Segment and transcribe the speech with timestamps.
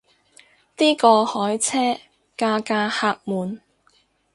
[0.75, 1.99] 啲過海車
[2.35, 3.61] 架架客滿